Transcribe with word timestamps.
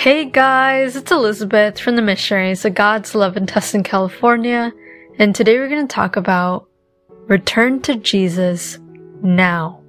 Hey 0.00 0.24
guys, 0.24 0.96
it's 0.96 1.12
Elizabeth 1.12 1.78
from 1.78 1.94
the 1.94 2.00
Missionaries 2.00 2.64
of 2.64 2.72
God's 2.72 3.14
Love 3.14 3.36
in 3.36 3.44
Tustin, 3.44 3.84
California, 3.84 4.72
and 5.18 5.34
today 5.34 5.58
we're 5.58 5.68
going 5.68 5.86
to 5.86 5.94
talk 5.94 6.16
about 6.16 6.66
Return 7.26 7.82
to 7.82 7.96
Jesus 7.96 8.78
now. 9.20 9.82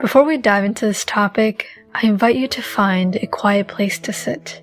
Before 0.00 0.24
we 0.24 0.38
dive 0.38 0.64
into 0.64 0.86
this 0.86 1.04
topic, 1.04 1.66
I 1.92 2.06
invite 2.06 2.36
you 2.36 2.48
to 2.48 2.62
find 2.62 3.16
a 3.16 3.26
quiet 3.26 3.68
place 3.68 3.98
to 3.98 4.14
sit. 4.14 4.62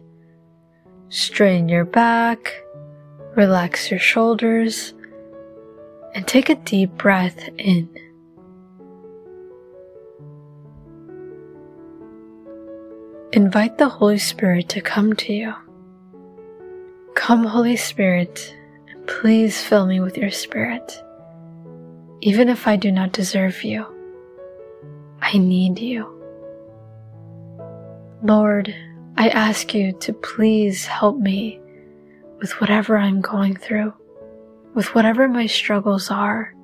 Strain 1.09 1.69
your 1.69 1.85
back, 1.85 2.63
relax 3.35 3.91
your 3.91 3.99
shoulders, 3.99 4.95
and 6.15 6.27
take 6.27 6.49
a 6.49 6.55
deep 6.55 6.89
breath 6.97 7.49
in. 7.59 7.87
Invite 13.35 13.77
the 13.77 13.89
Holy 13.89 14.17
Spirit 14.17 14.69
to 14.69 14.79
come 14.79 15.13
to 15.17 15.33
you. 15.33 15.53
Come, 17.15 17.43
Holy 17.43 17.75
Spirit, 17.75 18.55
and 18.87 19.05
please 19.07 19.61
fill 19.61 19.87
me 19.87 19.99
with 19.99 20.17
your 20.17 20.31
Spirit. 20.31 21.03
Even 22.21 22.47
if 22.47 22.65
I 22.65 22.77
do 22.77 22.93
not 22.93 23.11
deserve 23.11 23.61
you, 23.61 23.85
I 25.19 25.37
need 25.37 25.79
you. 25.79 26.07
Lord, 28.23 28.73
I 29.17 29.27
ask 29.27 29.73
you 29.73 29.91
to 29.99 30.13
please 30.13 30.85
help 30.85 31.17
me 31.17 31.59
with 32.39 32.61
whatever 32.61 32.95
I'm 32.95 33.19
going 33.19 33.57
through, 33.57 33.93
with 34.75 34.95
whatever 34.95 35.27
my 35.27 35.47
struggles 35.47 36.09
are, 36.09 36.55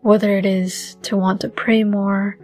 whether 0.00 0.38
it 0.38 0.46
is 0.46 0.96
to 1.02 1.18
want 1.18 1.42
to 1.42 1.50
pray 1.50 1.84
more, 1.84 2.38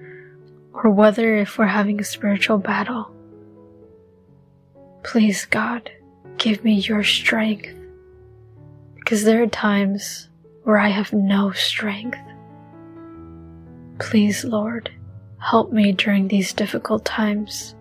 or 0.75 0.91
whether 0.91 1.37
if 1.37 1.57
we're 1.57 1.65
having 1.65 1.99
a 1.99 2.05
spiritual 2.05 2.59
battle. 2.59 3.15
Please, 5.09 5.47
God, 5.47 5.91
give 6.37 6.63
me 6.65 6.75
your 6.75 7.03
strength. 7.03 7.75
Because 8.95 9.25
there 9.25 9.43
are 9.43 9.47
times 9.47 10.29
where 10.65 10.77
I 10.77 10.89
have 10.89 11.15
no 11.15 11.51
strength. 11.53 12.19
Please, 13.99 14.45
Lord, 14.45 14.91
help 15.39 15.73
me 15.73 15.93
during 15.93 16.29
these 16.29 16.53
difficult 16.53 17.07
times 17.07 17.75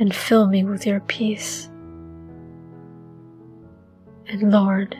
and 0.00 0.12
fill 0.12 0.48
me 0.48 0.64
with 0.64 0.84
your 0.84 0.98
peace. 0.98 1.70
And 4.26 4.50
Lord, 4.50 4.98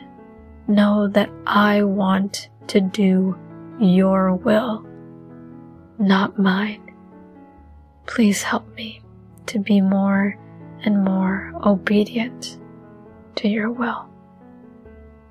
know 0.69 1.09
that 1.09 1.29
I 1.45 1.83
want 1.83 2.47
to 2.67 2.79
do 2.79 3.37
your 3.81 4.35
will, 4.35 4.87
not 5.99 6.39
mine. 6.39 6.93
Please 8.05 8.41
help 8.41 8.73
me 8.77 9.01
to 9.47 9.59
be 9.59 9.81
more 9.81 10.37
and 10.83 11.03
more 11.03 11.53
obedient 11.63 12.57
to 13.35 13.47
your 13.47 13.71
will. 13.71 14.09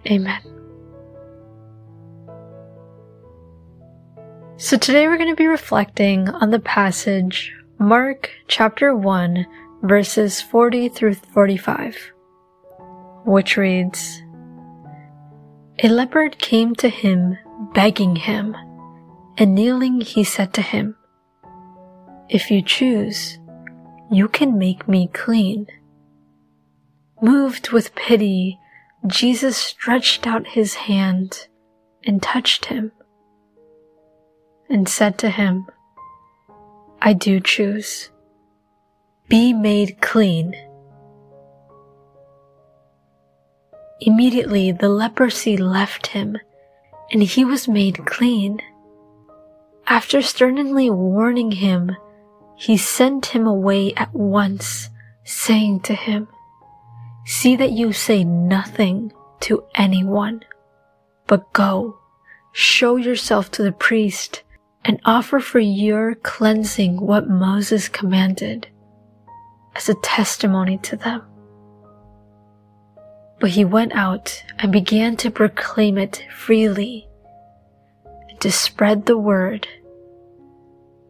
Amen. 0.07 0.41
So 4.57 4.77
today 4.77 5.07
we're 5.07 5.19
going 5.19 5.31
to 5.31 5.37
be 5.37 5.47
reflecting 5.47 6.29
on 6.29 6.51
the 6.51 6.61
passage 6.61 7.53
Mark 7.79 8.31
chapter 8.49 8.95
1 8.95 9.47
verses 9.83 10.41
40 10.41 10.89
through 10.89 11.15
45, 11.15 12.13
which 13.27 13.57
reads, 13.57 14.23
A 15.83 15.89
leopard 15.89 16.39
came 16.39 16.75
to 16.77 16.89
him 16.89 17.37
begging 17.75 18.17
him, 18.17 18.57
and 19.37 19.55
kneeling 19.55 20.01
he 20.01 20.25
said 20.25 20.55
to 20.55 20.63
him, 20.63 20.97
If 22.29 22.51
you 22.51 22.63
choose, 22.63 23.39
you 24.11 24.29
can 24.29 24.59
make 24.59 24.89
me 24.89 25.09
clean. 25.13 25.67
Moved 27.21 27.71
with 27.71 27.95
pity, 27.95 28.59
Jesus 29.07 29.57
stretched 29.57 30.27
out 30.27 30.47
his 30.47 30.75
hand 30.75 31.49
and 32.05 32.23
touched 32.23 32.67
him 32.67 32.93
and 34.69 34.89
said 34.89 35.19
to 35.19 35.31
him, 35.31 35.67
I 37.01 37.13
do 37.13 37.41
choose. 37.41 38.11
Be 39.29 39.53
made 39.53 40.01
clean. 40.01 40.55
Immediately 44.01 44.73
the 44.73 44.89
leprosy 44.89 45.57
left 45.57 46.09
him 46.09 46.39
and 47.11 47.23
he 47.23 47.45
was 47.45 47.69
made 47.69 48.05
clean. 48.07 48.61
After 49.87 50.23
sternly 50.23 50.91
warning 50.91 51.53
him 51.53 51.97
he 52.57 52.77
sent 52.77 53.27
him 53.27 53.47
away 53.47 53.93
at 53.95 54.15
once, 54.15 54.91
saying 55.25 55.81
to 55.81 55.95
him, 55.95 56.29
See 57.27 57.57
that 57.57 57.73
you 57.73 57.93
say 57.93 58.23
nothing 58.23 59.13
to 59.41 59.65
anyone, 59.75 60.45
but 61.27 61.53
go, 61.53 61.99
show 62.53 62.97
yourself 62.97 63.51
to 63.53 63.63
the 63.63 63.73
priest, 63.73 64.43
and 64.85 65.01
offer 65.05 65.41
for 65.41 65.59
your 65.59 66.15
cleansing 66.17 67.01
what 67.01 67.29
Moses 67.29 67.89
commanded 67.89 68.69
as 69.75 69.89
a 69.89 69.95
testimony 69.95 70.79
to 70.79 70.97
them. 70.97 71.23
But 73.41 73.51
he 73.51 73.65
went 73.65 73.93
out 73.95 74.43
and 74.59 74.71
began 74.71 75.17
to 75.17 75.31
proclaim 75.31 75.99
it 75.99 76.25
freely 76.35 77.09
and 78.29 78.41
to 78.41 78.53
spread 78.53 79.07
the 79.07 79.19
word 79.19 79.67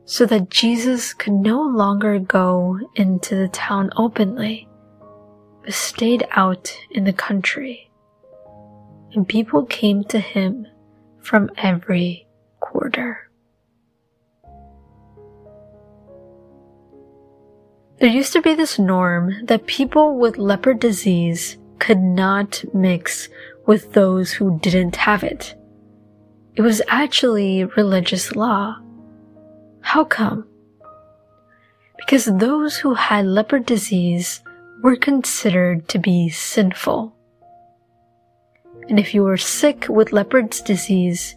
so 0.04 0.26
that 0.26 0.50
Jesus 0.50 1.14
could 1.14 1.32
no 1.32 1.62
longer 1.62 2.18
go 2.18 2.78
into 2.94 3.34
the 3.34 3.48
town 3.48 3.90
openly, 3.96 4.68
but 5.62 5.72
stayed 5.72 6.26
out 6.32 6.76
in 6.90 7.04
the 7.04 7.12
country. 7.12 7.90
And 9.12 9.26
people 9.26 9.64
came 9.64 10.04
to 10.04 10.18
him 10.18 10.66
from 11.20 11.50
every 11.56 12.26
quarter. 12.60 13.30
There 17.98 18.10
used 18.10 18.32
to 18.34 18.42
be 18.42 18.54
this 18.54 18.78
norm 18.78 19.32
that 19.44 19.66
people 19.66 20.18
with 20.18 20.36
leopard 20.36 20.80
disease 20.80 21.56
could 21.78 22.00
not 22.00 22.64
mix 22.74 23.28
with 23.66 23.92
those 23.92 24.32
who 24.32 24.58
didn't 24.58 24.96
have 24.96 25.22
it. 25.22 25.54
It 26.54 26.62
was 26.62 26.82
actually 26.88 27.64
religious 27.64 28.34
law. 28.36 28.76
How 29.84 30.02
come? 30.02 30.48
Because 31.98 32.24
those 32.24 32.78
who 32.78 32.94
had 32.94 33.26
leopard 33.26 33.66
disease 33.66 34.42
were 34.82 34.96
considered 34.96 35.88
to 35.88 35.98
be 35.98 36.30
sinful. 36.30 37.14
And 38.88 38.98
if 38.98 39.14
you 39.14 39.22
were 39.22 39.36
sick 39.36 39.86
with 39.88 40.10
leopard's 40.10 40.62
disease, 40.62 41.36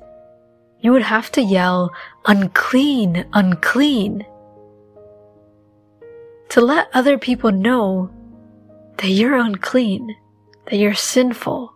you 0.79 0.91
would 0.93 1.03
have 1.03 1.29
to 1.33 1.41
yell, 1.41 1.91
unclean, 2.25 3.27
unclean, 3.33 4.25
to 6.49 6.61
let 6.61 6.87
other 6.93 7.17
people 7.17 7.51
know 7.51 8.09
that 8.97 9.09
you're 9.09 9.37
unclean, 9.37 10.15
that 10.65 10.77
you're 10.77 10.93
sinful. 10.95 11.75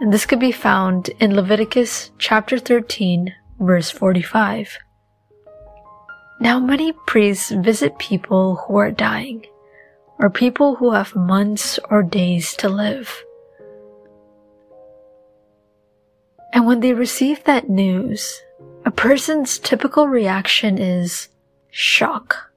And 0.00 0.12
this 0.12 0.24
could 0.24 0.40
be 0.40 0.52
found 0.52 1.08
in 1.20 1.34
Leviticus 1.34 2.12
chapter 2.18 2.58
13, 2.58 3.34
verse 3.58 3.90
45. 3.90 4.78
Now 6.40 6.58
many 6.58 6.92
priests 7.06 7.50
visit 7.50 7.98
people 7.98 8.56
who 8.56 8.76
are 8.76 8.90
dying, 8.90 9.46
or 10.18 10.30
people 10.30 10.76
who 10.76 10.92
have 10.92 11.14
months 11.14 11.78
or 11.90 12.02
days 12.02 12.54
to 12.56 12.68
live. 12.68 13.24
And 16.52 16.66
when 16.66 16.80
they 16.80 16.92
receive 16.92 17.44
that 17.44 17.68
news, 17.68 18.40
a 18.84 18.90
person's 18.90 19.58
typical 19.58 20.06
reaction 20.08 20.78
is 20.78 21.28
shock. 21.70 22.50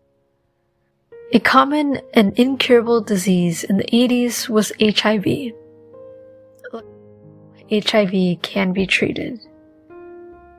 A 1.34 1.40
common 1.40 2.00
and 2.14 2.38
incurable 2.40 3.02
disease 3.02 3.64
in 3.64 3.78
the 3.78 3.84
80s 3.86 4.48
was 4.48 4.72
HIV. 4.80 5.54
HIV 7.70 8.42
can 8.42 8.72
be 8.72 8.88
treated. 8.88 9.40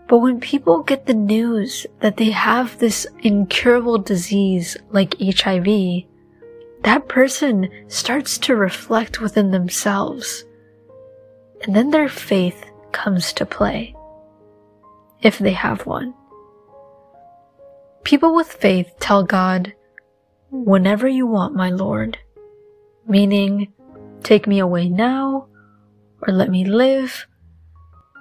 But 0.09 0.19
when 0.19 0.41
people 0.41 0.83
get 0.83 1.05
the 1.05 1.15
news 1.15 1.87
that 2.01 2.17
they 2.17 2.31
have 2.31 2.79
this 2.79 3.07
incurable 3.21 3.99
disease 3.99 4.75
like 4.91 5.15
HIV, 5.21 6.05
that 6.83 7.09
person 7.09 7.69
starts 7.89 8.39
to 8.39 8.57
reflect 8.57 9.21
within 9.21 9.51
themselves. 9.51 10.45
And 11.63 11.77
then 11.77 11.91
their 11.91 12.09
faith 12.09 12.65
comes 12.91 13.35
to 13.35 13.45
play. 13.45 13.95
If 15.21 15.39
they 15.39 15.53
have 15.53 15.85
one. 15.85 16.15
People 18.03 18.35
with 18.35 18.51
faith 18.51 18.91
tell 19.01 19.25
God, 19.25 19.75
whenever 20.51 21.07
you 21.07 21.27
want, 21.27 21.55
my 21.55 21.69
Lord. 21.69 22.17
Meaning, 23.07 23.75
take 24.23 24.47
me 24.47 24.59
away 24.59 24.89
now, 24.89 25.49
or 26.23 26.33
let 26.33 26.49
me 26.49 26.65
live, 26.65 27.27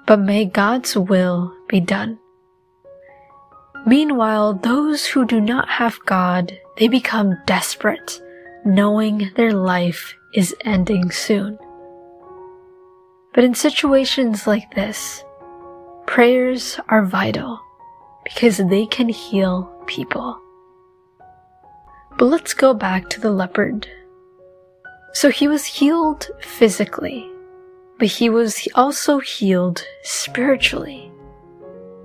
but 0.05 0.19
may 0.19 0.43
God's 0.43 0.97
will 0.97 1.56
be 1.67 1.79
done. 1.79 2.19
Meanwhile, 3.85 4.55
those 4.55 5.05
who 5.05 5.25
do 5.25 5.39
not 5.39 5.69
have 5.69 5.97
God, 6.05 6.57
they 6.77 6.87
become 6.87 7.37
desperate 7.45 8.21
knowing 8.65 9.31
their 9.35 9.53
life 9.53 10.13
is 10.33 10.53
ending 10.65 11.09
soon. 11.09 11.57
But 13.33 13.43
in 13.43 13.53
situations 13.53 14.45
like 14.45 14.73
this, 14.75 15.23
prayers 16.05 16.79
are 16.89 17.05
vital 17.05 17.61
because 18.25 18.57
they 18.57 18.85
can 18.85 19.07
heal 19.07 19.71
people. 19.87 20.37
But 22.17 22.25
let's 22.25 22.53
go 22.53 22.73
back 22.73 23.09
to 23.11 23.21
the 23.21 23.31
leopard. 23.31 23.87
So 25.13 25.29
he 25.29 25.47
was 25.47 25.65
healed 25.65 26.27
physically, 26.41 27.29
but 27.99 28.07
he 28.07 28.29
was 28.29 28.67
also 28.75 29.19
healed 29.19 29.85
spiritually. 30.03 31.11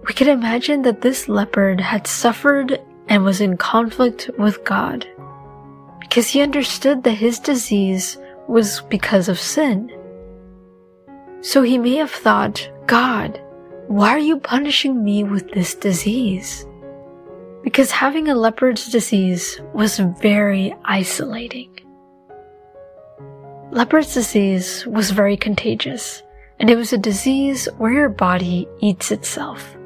We 0.06 0.14
can 0.14 0.28
imagine 0.28 0.82
that 0.82 1.00
this 1.00 1.28
leopard 1.28 1.80
had 1.80 2.06
suffered 2.06 2.80
and 3.08 3.24
was 3.24 3.40
in 3.40 3.56
conflict 3.56 4.30
with 4.38 4.64
God 4.64 5.06
because 6.00 6.28
he 6.28 6.42
understood 6.42 7.04
that 7.04 7.12
his 7.12 7.38
disease 7.38 8.18
was 8.48 8.80
because 8.82 9.28
of 9.28 9.38
sin. 9.38 9.90
So 11.40 11.62
he 11.62 11.78
may 11.78 11.96
have 11.96 12.10
thought, 12.10 12.68
God, 12.86 13.40
why 13.86 14.10
are 14.10 14.18
you 14.18 14.38
punishing 14.38 15.02
me 15.02 15.24
with 15.24 15.50
this 15.52 15.74
disease? 15.74 16.66
Because 17.62 17.90
having 17.90 18.28
a 18.28 18.34
leopard's 18.34 18.90
disease 18.90 19.60
was 19.72 19.98
very 19.98 20.74
isolating. 20.84 21.70
Leopard's 23.70 24.12
disease 24.12 24.84
was 24.86 25.12
very 25.12 25.36
contagious, 25.36 26.22
and 26.60 26.68
it 26.68 26.76
was 26.76 26.92
a 26.92 26.98
disease 26.98 27.68
where 27.78 27.92
your 27.92 28.08
body 28.08 28.68
eats 28.80 29.10
itself. 29.10 29.76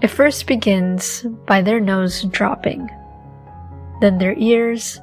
It 0.00 0.08
first 0.08 0.46
begins 0.46 1.22
by 1.46 1.62
their 1.62 1.80
nose 1.80 2.24
dropping, 2.24 2.90
then 4.00 4.18
their 4.18 4.34
ears, 4.36 5.00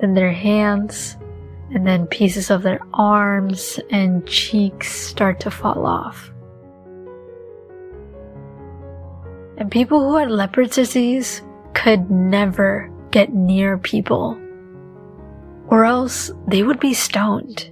then 0.00 0.14
their 0.14 0.32
hands, 0.32 1.16
and 1.72 1.86
then 1.86 2.06
pieces 2.06 2.50
of 2.50 2.62
their 2.62 2.80
arms 2.94 3.78
and 3.90 4.26
cheeks 4.26 4.90
start 4.90 5.40
to 5.40 5.50
fall 5.50 5.86
off. 5.86 6.30
And 9.56 9.70
people 9.70 10.00
who 10.00 10.16
had 10.16 10.30
leopard's 10.30 10.76
disease 10.76 11.42
could 11.74 12.10
never 12.10 12.90
get 13.12 13.32
near 13.32 13.78
people, 13.78 14.36
or 15.68 15.84
else 15.84 16.32
they 16.48 16.62
would 16.62 16.80
be 16.80 16.94
stoned. 16.94 17.70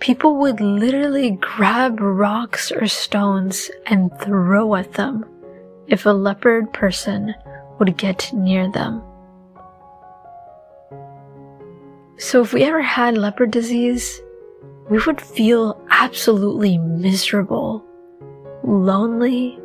People 0.00 0.36
would 0.36 0.60
literally 0.60 1.32
grab 1.40 2.00
rocks 2.00 2.72
or 2.72 2.86
stones 2.86 3.70
and 3.86 4.10
throw 4.20 4.74
at 4.74 4.94
them 4.94 5.24
if 5.88 6.06
a 6.06 6.10
leopard 6.10 6.72
person 6.72 7.34
would 7.78 7.96
get 7.96 8.30
near 8.32 8.70
them. 8.70 9.02
So 12.18 12.42
if 12.42 12.52
we 12.52 12.64
ever 12.64 12.82
had 12.82 13.16
leopard 13.16 13.50
disease, 13.50 14.20
we 14.90 14.98
would 15.06 15.20
feel 15.20 15.80
absolutely 15.90 16.78
miserable, 16.78 17.84
lonely, 18.62 19.58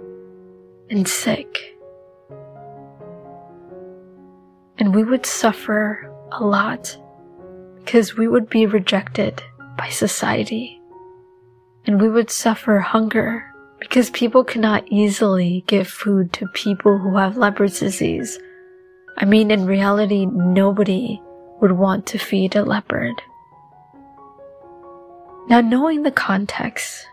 and 0.90 1.08
sick. 1.08 1.78
And 4.78 4.94
we 4.96 5.04
would 5.04 5.26
suffer 5.26 6.10
a 6.32 6.44
lot 6.44 6.98
because 7.80 8.16
we 8.16 8.28
would 8.28 8.50
be 8.50 8.66
rejected 8.66 9.42
by 9.78 9.90
society. 9.90 10.80
And 11.86 12.02
we 12.02 12.10
would 12.10 12.30
suffer 12.30 12.80
hunger 12.80 13.53
because 13.84 14.10
people 14.12 14.46
cannot 14.46 14.88
easily 14.88 15.66
give 15.68 15.90
food 15.90 16.32
to 16.32 16.48
people 16.54 16.98
who 16.98 17.18
have 17.18 17.36
leopard's 17.36 17.82
disease. 17.82 18.40
I 19.18 19.26
mean, 19.26 19.52
in 19.52 19.66
reality, 19.66 20.26
nobody 20.26 21.22
would 21.60 21.74
want 21.74 22.06
to 22.08 22.18
feed 22.18 22.56
a 22.56 22.64
leopard. 22.64 23.22
Now, 25.50 25.60
knowing 25.60 26.04
the 26.04 26.12
context, 26.12 27.06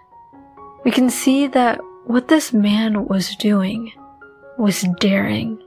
we 0.84 0.92
can 0.92 1.10
see 1.10 1.48
that 1.48 1.80
what 2.06 2.28
this 2.28 2.52
man 2.52 3.06
was 3.06 3.34
doing 3.34 3.92
was 4.56 4.86
daring 5.00 5.60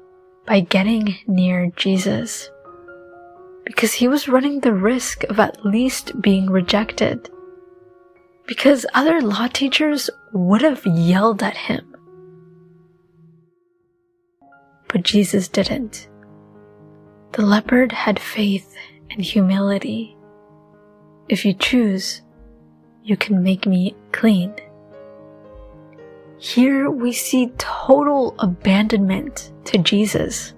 by 0.47 0.61
getting 0.61 1.17
near 1.27 1.69
Jesus. 1.75 2.49
Because 3.65 3.91
he 3.91 4.07
was 4.07 4.29
running 4.29 4.61
the 4.61 4.73
risk 4.73 5.25
of 5.25 5.37
at 5.37 5.65
least 5.65 6.21
being 6.21 6.49
rejected. 6.49 7.29
Because 8.47 8.85
other 8.93 9.21
law 9.21 9.47
teachers 9.47 10.09
would 10.33 10.61
have 10.61 10.85
yelled 10.85 11.43
at 11.43 11.55
him. 11.55 11.95
But 14.87 15.03
Jesus 15.03 15.47
didn't. 15.47 16.09
The 17.33 17.43
leopard 17.43 17.91
had 17.91 18.19
faith 18.19 18.75
and 19.09 19.21
humility. 19.21 20.15
If 21.29 21.45
you 21.45 21.53
choose, 21.53 22.21
you 23.03 23.17
can 23.17 23.41
make 23.41 23.65
me 23.65 23.95
clean. 24.11 24.53
Here 26.37 26.89
we 26.89 27.13
see 27.13 27.53
total 27.57 28.35
abandonment 28.39 29.53
to 29.65 29.77
Jesus. 29.77 30.53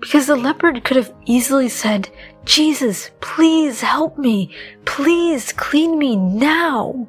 Because 0.00 0.26
the 0.26 0.36
leopard 0.36 0.84
could 0.84 0.96
have 0.96 1.12
easily 1.24 1.68
said, 1.68 2.08
Jesus, 2.44 3.10
please 3.20 3.80
help 3.80 4.16
me. 4.18 4.54
Please 4.84 5.52
clean 5.52 5.98
me 5.98 6.16
now. 6.16 7.08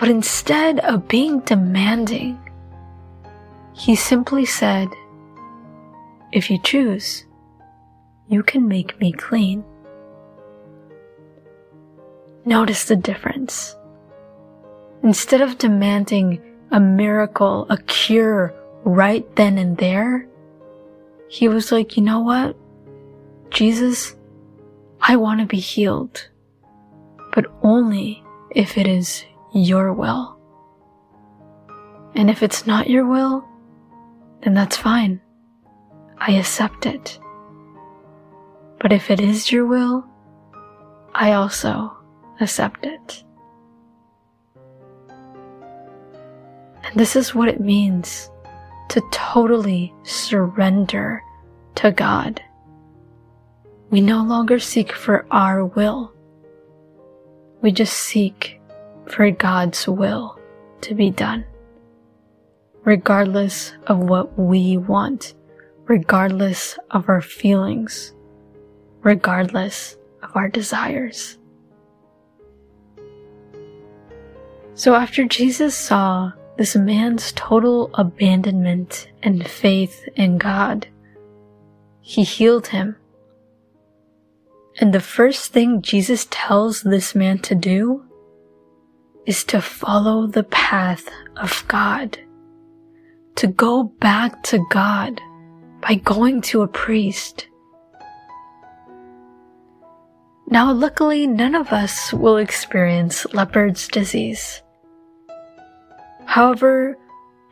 But 0.00 0.08
instead 0.08 0.80
of 0.80 1.08
being 1.08 1.40
demanding, 1.40 2.40
he 3.74 3.94
simply 3.94 4.46
said, 4.46 4.88
if 6.32 6.50
you 6.50 6.58
choose, 6.58 7.26
you 8.26 8.42
can 8.42 8.66
make 8.66 8.98
me 8.98 9.12
clean. 9.12 9.62
Notice 12.46 12.86
the 12.86 12.96
difference. 12.96 13.76
Instead 15.02 15.42
of 15.42 15.58
demanding 15.58 16.40
a 16.70 16.80
miracle, 16.80 17.66
a 17.68 17.76
cure 17.76 18.54
right 18.84 19.26
then 19.36 19.58
and 19.58 19.76
there, 19.76 20.26
he 21.28 21.46
was 21.46 21.70
like, 21.70 21.98
you 21.98 22.02
know 22.02 22.20
what? 22.20 22.56
Jesus, 23.50 24.16
I 25.02 25.16
want 25.16 25.40
to 25.40 25.46
be 25.46 25.60
healed, 25.60 26.26
but 27.34 27.44
only 27.62 28.24
if 28.52 28.78
it 28.78 28.88
is 28.88 29.26
your 29.52 29.92
will. 29.92 30.38
And 32.14 32.30
if 32.30 32.42
it's 32.42 32.66
not 32.66 32.90
your 32.90 33.06
will, 33.06 33.44
then 34.42 34.54
that's 34.54 34.76
fine. 34.76 35.20
I 36.18 36.32
accept 36.32 36.86
it. 36.86 37.18
But 38.80 38.92
if 38.92 39.10
it 39.10 39.20
is 39.20 39.52
your 39.52 39.66
will, 39.66 40.04
I 41.14 41.32
also 41.32 41.96
accept 42.40 42.84
it. 42.84 43.24
And 45.08 46.94
this 46.94 47.14
is 47.16 47.34
what 47.34 47.48
it 47.48 47.60
means 47.60 48.30
to 48.88 49.02
totally 49.12 49.94
surrender 50.02 51.22
to 51.76 51.92
God. 51.92 52.42
We 53.90 54.00
no 54.00 54.22
longer 54.22 54.58
seek 54.58 54.92
for 54.92 55.26
our 55.30 55.64
will. 55.64 56.12
We 57.60 57.72
just 57.72 57.94
seek 57.94 58.59
for 59.10 59.30
God's 59.30 59.86
will 59.88 60.38
to 60.82 60.94
be 60.94 61.10
done, 61.10 61.44
regardless 62.84 63.72
of 63.86 63.98
what 63.98 64.38
we 64.38 64.76
want 64.76 65.34
regardless 65.90 66.78
of 66.92 67.08
our 67.08 67.20
feelings, 67.20 68.14
regardless 69.02 69.96
of 70.22 70.30
our 70.36 70.48
desires. 70.48 71.36
So 74.74 74.94
after 74.94 75.24
Jesus 75.24 75.74
saw 75.74 76.30
this 76.56 76.76
man's 76.76 77.32
total 77.32 77.90
abandonment 77.94 79.08
and 79.24 79.44
faith 79.44 80.08
in 80.14 80.38
God, 80.38 80.86
he 82.00 82.22
healed 82.22 82.68
him. 82.68 82.94
And 84.80 84.94
the 84.94 85.00
first 85.00 85.52
thing 85.52 85.82
Jesus 85.82 86.28
tells 86.30 86.82
this 86.82 87.16
man 87.16 87.40
to 87.40 87.56
do 87.56 88.04
is 89.26 89.44
to 89.44 89.60
follow 89.60 90.26
the 90.26 90.44
path 90.44 91.08
of 91.36 91.64
God, 91.68 92.18
to 93.36 93.46
go 93.46 93.84
back 93.84 94.42
to 94.44 94.64
God 94.70 95.20
by 95.80 95.94
going 95.94 96.40
to 96.42 96.62
a 96.62 96.68
priest. 96.68 97.46
Now, 100.48 100.72
luckily, 100.72 101.26
none 101.26 101.54
of 101.54 101.72
us 101.72 102.12
will 102.12 102.36
experience 102.36 103.24
leopard's 103.32 103.86
disease. 103.86 104.62
However, 106.26 106.98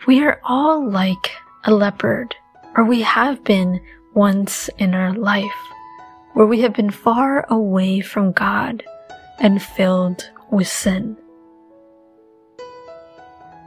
we 0.06 0.24
are 0.24 0.40
all 0.44 0.88
like 0.88 1.30
a 1.64 1.72
leopard, 1.72 2.34
or 2.76 2.84
we 2.84 3.02
have 3.02 3.44
been 3.44 3.80
once 4.14 4.68
in 4.78 4.94
our 4.94 5.14
life, 5.14 5.60
where 6.32 6.46
we 6.46 6.60
have 6.60 6.74
been 6.74 6.90
far 6.90 7.46
away 7.50 8.00
from 8.00 8.32
God 8.32 8.82
and 9.38 9.62
filled 9.62 10.28
with 10.50 10.68
sin. 10.68 11.16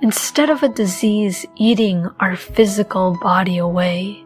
Instead 0.01 0.50
of 0.50 0.63
a 0.63 0.70
disease 0.70 1.46
eating 1.55 2.08
our 2.20 2.36
physical 2.36 3.17
body 3.22 3.58
away, 3.58 4.25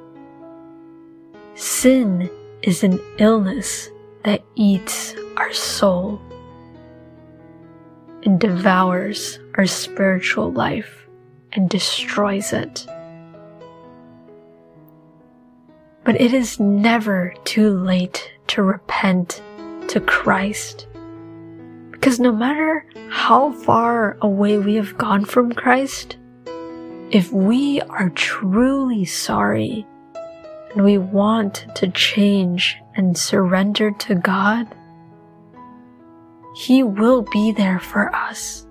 Sin 1.55 2.29
is 2.63 2.84
an 2.84 3.00
illness 3.17 3.89
that 4.25 4.44
eats 4.55 5.15
our 5.38 5.53
soul 5.53 6.20
and 8.24 8.41
devours 8.41 9.39
our 9.55 9.65
spiritual 9.65 10.51
life 10.51 11.08
and 11.53 11.70
destroys 11.70 12.51
it. 12.51 12.86
But 16.03 16.20
it 16.20 16.34
is 16.34 16.60
never 16.60 17.34
too 17.46 17.70
late 17.70 18.34
to 18.48 18.62
repent 18.62 19.41
to 19.88 20.01
Christ. 20.01 20.88
Because 21.96 22.20
no 22.20 22.32
matter 22.32 22.86
how 23.10 23.52
far 23.52 24.18
away 24.22 24.60
we 24.60 24.75
have 24.75 24.98
gone 24.98 25.25
from 25.25 25.54
Christ, 25.54 26.18
if 27.10 27.32
we 27.32 27.82
are 27.82 28.10
truly 28.12 29.06
sorry 29.06 29.88
and 30.74 30.84
we 30.84 31.00
want 31.00 31.66
to 31.75 31.88
change 31.88 32.78
and 32.96 33.18
surrender 33.18 33.90
to 33.92 34.14
God, 34.14 34.68
He 36.56 36.84
will 36.84 37.24
be 37.24 37.52
there 37.52 37.80
for 37.80 38.14
us. 38.14 38.68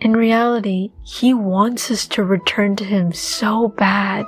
In 0.00 0.12
reality, 0.12 0.92
He 1.02 1.32
wants 1.34 1.90
us 1.90 2.06
to 2.08 2.22
return 2.22 2.76
to 2.76 2.84
Him 2.84 3.12
so 3.12 3.68
bad. 3.68 4.26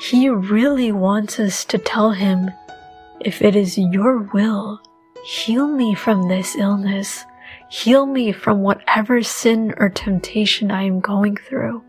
He 0.00 0.30
really 0.30 0.92
wants 0.92 1.38
us 1.40 1.64
to 1.66 1.78
tell 1.78 2.12
Him, 2.12 2.50
if 3.20 3.42
it 3.42 3.56
is 3.56 3.76
your 3.76 4.18
will, 4.32 4.80
heal 5.24 5.66
me 5.66 5.94
from 5.94 6.28
this 6.28 6.54
illness. 6.54 7.24
Heal 7.70 8.06
me 8.06 8.30
from 8.30 8.60
whatever 8.60 9.22
sin 9.22 9.74
or 9.78 9.88
temptation 9.88 10.70
I 10.70 10.82
am 10.82 11.00
going 11.00 11.36
through. 11.36 11.82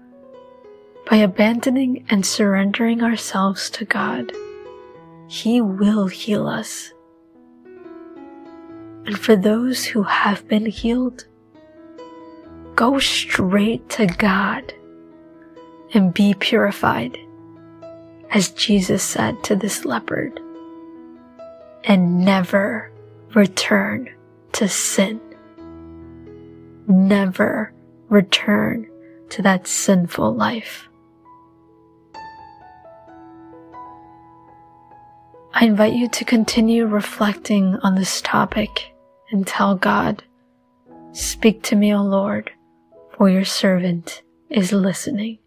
By 1.10 1.18
abandoning 1.18 2.06
and 2.10 2.25
surrendering 2.25 3.04
ourselves 3.04 3.70
to 3.72 3.86
God, 3.86 4.32
He 5.27 5.62
will 5.62 6.08
heal 6.08 6.48
us. 6.48 6.94
And 9.06 9.20
for 9.20 9.36
those 9.36 9.86
who 9.86 10.01
have 10.04 10.48
been 10.48 10.65
healed, 10.65 11.25
go 12.75 12.98
straight 12.98 13.88
to 13.89 14.08
God 14.08 14.74
and 15.94 16.13
be 16.13 16.34
purified, 16.34 17.18
as 18.32 18.50
Jesus 18.50 19.04
said 19.04 19.44
to 19.44 19.56
this 19.56 19.86
leopard 19.86 20.39
and 21.84 22.25
never 22.25 22.92
return 23.36 24.10
to 24.54 24.68
sin. 24.68 25.20
Never 26.88 27.74
return 28.10 28.89
to 29.30 29.42
that 29.42 29.68
sinful 29.68 30.34
life. 30.34 30.88
I 35.54 35.65
invite 35.65 35.94
you 35.94 36.10
to 36.10 36.25
continue 36.25 36.86
reflecting 36.86 37.77
on 37.82 37.96
this 37.96 38.22
topic 38.22 38.94
and 39.32 39.46
tell 39.46 39.75
God, 39.75 40.24
Speak 41.13 41.63
to 41.63 41.77
me, 41.77 41.94
O 41.94 42.01
Lord, 42.01 42.51
for 43.18 43.30
your 43.30 43.46
servant 43.46 44.22
is 44.50 44.74
listening. 44.74 45.39